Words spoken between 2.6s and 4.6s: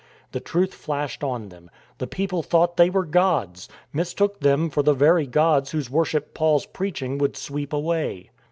they were gods— mistook